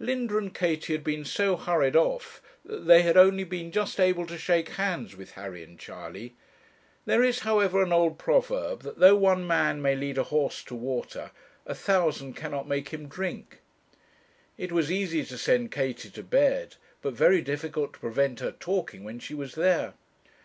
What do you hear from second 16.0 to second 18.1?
to bed, but very difficult to